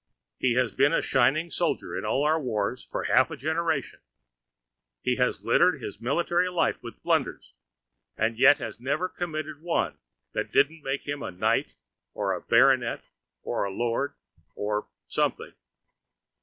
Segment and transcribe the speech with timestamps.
[0.39, 3.99] He has been a shining soldier in all our wars for half a generation;
[5.03, 7.53] he has littered his military life with blunders,
[8.17, 9.99] and yet has never committed one
[10.31, 11.75] that didn't make him a knight
[12.15, 13.03] or a baronet
[13.43, 14.15] or a lord
[14.55, 15.53] or something.